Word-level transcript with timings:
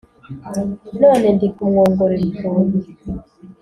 None 1.01 1.27
ndikumwongorera 1.35 2.23
utunu 2.31 2.77